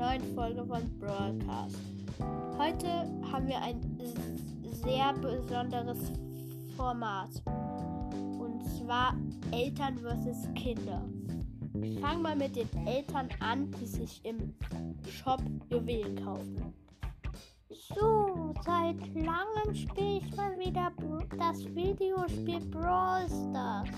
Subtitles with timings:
[0.00, 1.76] neuen Folge von Broadcast.
[2.56, 3.82] Heute haben wir ein
[4.82, 6.10] sehr besonderes
[6.74, 7.28] Format.
[7.44, 9.14] Und zwar
[9.52, 10.48] Eltern vs.
[10.54, 11.04] Kinder.
[11.82, 14.54] Ich fange mal mit den Eltern an, die sich im
[15.06, 16.72] Shop Juwelen kaufen.
[17.68, 20.92] So, seit langem spiele ich mal wieder
[21.38, 23.90] das Videospiel Brawl Stars.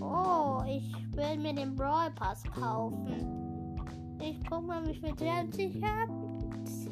[0.00, 3.45] Oh, ich will mir den Brawl Pass kaufen.
[4.28, 6.12] Ich guck mal, wie viel Gems ich habe.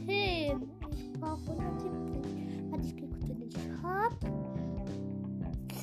[0.06, 0.62] 10.
[0.93, 2.70] Ich brauche 170.
[2.70, 4.16] Warte, ich gehe kurz in den Shop.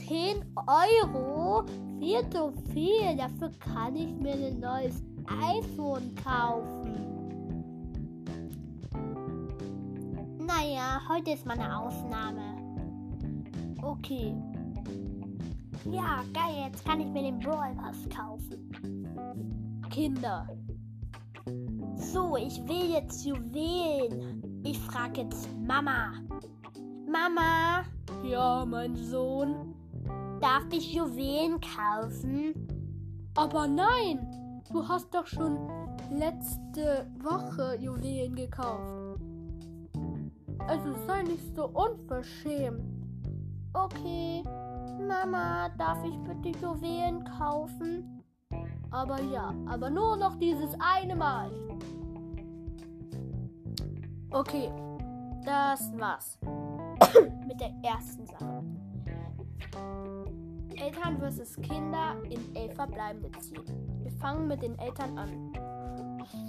[0.07, 1.65] 10 Euro?
[1.99, 3.17] Viel zu viel.
[3.17, 6.95] Dafür kann ich mir ein neues iPhone kaufen.
[10.39, 12.55] Naja, heute ist meine Ausnahme.
[13.81, 14.33] Okay.
[15.83, 18.71] Ja, geil, jetzt kann ich mir den Brawl Pass kaufen.
[19.89, 20.47] Kinder.
[22.11, 24.61] So, ich will jetzt Juwelen.
[24.65, 26.13] Ich frage jetzt Mama.
[27.07, 27.83] Mama,
[28.23, 29.73] Ja, mein Sohn.
[30.39, 32.53] darf ich Juwelen kaufen?
[33.35, 35.57] Aber nein, du hast doch schon
[36.11, 39.21] letzte Woche Juwelen gekauft.
[40.67, 42.81] Also sei nicht so unverschämt.
[43.73, 44.43] Okay.
[45.07, 48.20] Mama, darf ich bitte Juwelen kaufen?
[48.91, 51.49] Aber ja, aber nur noch dieses eine Mal.
[54.29, 54.69] Okay,
[55.45, 56.37] das war's.
[57.47, 58.63] Mit der ersten Sache.
[60.75, 63.63] Eltern versus Kinder in elf verbleibende ziehen.
[64.03, 65.53] Wir fangen mit den Eltern an.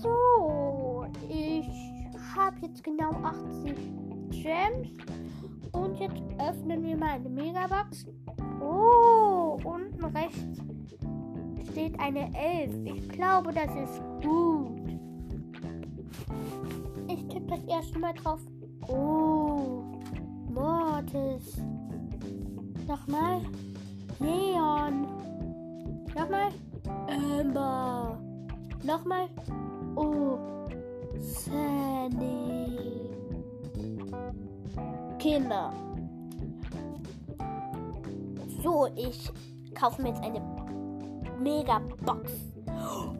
[0.00, 1.68] So, ich
[2.34, 3.76] habe jetzt genau 80
[4.30, 4.88] Gems.
[5.72, 8.06] Und jetzt öffnen wir mal eine Megabox.
[8.60, 10.60] Oh, unten rechts
[11.70, 12.74] steht eine 11.
[12.84, 14.80] Ich glaube, das ist gut.
[17.08, 18.40] Ich tippe das erste Mal drauf.
[18.88, 19.82] Oh,
[20.52, 21.60] Mortis.
[22.86, 23.40] Nochmal.
[24.18, 25.06] Leon.
[26.14, 26.50] Nochmal.
[27.08, 28.18] Amber.
[28.82, 29.28] Nochmal.
[29.96, 30.38] Oh,
[31.18, 32.78] Sandy.
[35.18, 35.72] Kinder.
[38.62, 39.30] So, ich
[39.74, 40.40] kaufe mir jetzt eine
[41.42, 42.32] Mega-Box.
[42.68, 43.16] Oh!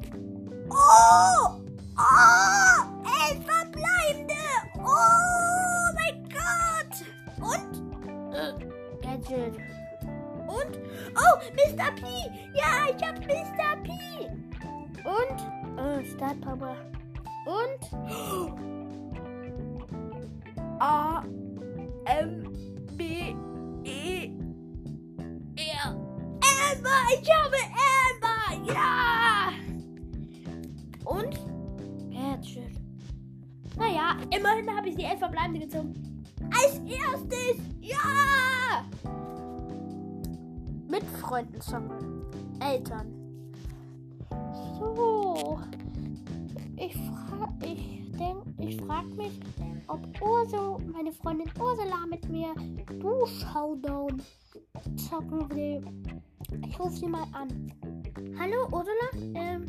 [0.71, 1.61] Oh!
[3.05, 4.43] Elf verbleibende!
[4.79, 6.95] Oh mein Gott!
[7.41, 7.73] Und?
[8.33, 8.53] Äh,
[9.03, 9.57] Gadget.
[10.47, 10.79] Und?
[11.17, 11.91] Oh, Mr.
[11.97, 12.03] P!
[12.55, 13.77] Ja, ich hab Mr.
[13.83, 13.91] P!
[15.05, 15.39] Und?
[15.77, 16.77] Oh, Star Power.
[17.47, 17.83] Und?
[20.81, 21.23] A
[22.07, 22.53] M
[22.97, 23.35] B
[23.85, 24.31] E
[25.57, 25.97] R.
[26.73, 27.03] Amber!
[27.21, 27.52] Ich habe
[34.31, 36.25] Immerhin habe ich die elf verbleibende gezogen.
[36.51, 37.63] Als erstes!
[37.81, 38.85] Ja!
[40.89, 42.23] Mit Freunden zocken.
[42.61, 43.13] Eltern.
[44.79, 45.59] So.
[46.77, 49.41] Ich frag, ich denk, ich frag mich,
[49.87, 52.55] ob Urso, meine Freundin Ursula mit mir
[53.01, 54.23] du Showdown
[54.97, 55.85] zocken will.
[56.67, 57.73] Ich rufe sie mal an.
[58.39, 59.35] Hallo Ursula?
[59.35, 59.67] Ähm,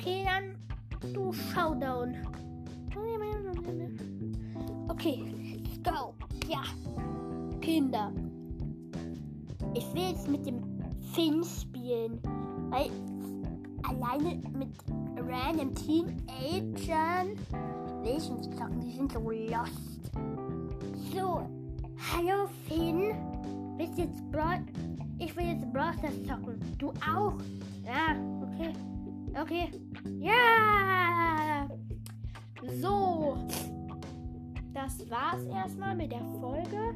[0.00, 2.16] Okay, dann du Showdown.
[4.88, 5.24] Okay,
[5.62, 6.14] let's go.
[6.48, 6.62] Ja.
[7.60, 8.10] Kinder.
[9.74, 10.62] Ich will jetzt mit dem
[11.12, 12.18] Finn spielen,
[12.70, 12.90] weil
[13.82, 14.70] alleine mit
[15.18, 17.36] random Teenagern
[18.02, 20.00] will ich nicht zocken, die sind so lost.
[21.12, 21.46] So,
[22.14, 23.12] hallo Finn,
[23.76, 24.64] willst du jetzt Brawl...
[25.18, 25.92] Ich will jetzt Brawl
[26.26, 26.58] zocken.
[26.78, 27.34] Du auch?
[27.84, 28.72] Ja, okay.
[29.38, 29.70] Okay.
[30.20, 31.68] Ja!
[32.80, 33.36] So.
[34.72, 36.94] Das war's erstmal mit der Folge.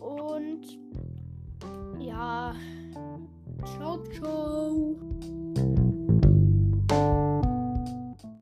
[0.00, 0.78] Und
[1.98, 2.54] ja.
[3.64, 4.96] Ciao, ciao.